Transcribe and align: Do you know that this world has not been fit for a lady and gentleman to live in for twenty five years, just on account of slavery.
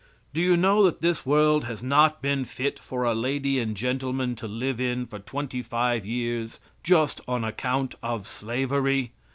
Do 0.33 0.41
you 0.41 0.57
know 0.57 0.81
that 0.85 1.01
this 1.03 1.27
world 1.27 1.65
has 1.65 1.83
not 1.83 2.23
been 2.23 2.43
fit 2.43 2.79
for 2.79 3.03
a 3.03 3.13
lady 3.13 3.59
and 3.59 3.77
gentleman 3.77 4.33
to 4.37 4.47
live 4.47 4.81
in 4.81 5.05
for 5.05 5.19
twenty 5.19 5.61
five 5.61 6.07
years, 6.07 6.59
just 6.83 7.21
on 7.27 7.43
account 7.43 7.93
of 8.01 8.25
slavery. 8.25 9.11